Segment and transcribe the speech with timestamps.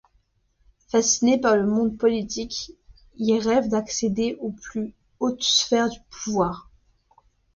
[0.87, 2.71] Fasciné par le monde politique,
[3.17, 6.71] il rêve d'accéder aux plus hautes sphères du pouvoir.